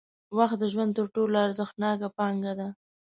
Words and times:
وخت 0.37 0.57
د 0.59 0.63
ژوند 0.73 0.91
تر 0.97 1.05
ټولو 1.15 1.35
ارزښتناکه 1.45 2.07
پانګه 2.17 2.53
ده. 2.59 2.67